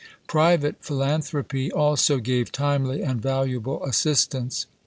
Private 0.25 0.77
philanthropy 0.79 1.71
also 1.71 2.17
gave 2.17 2.51
timely 2.51 3.03
and 3.03 3.21
valuable 3.21 3.85
assistance. 3.85 4.65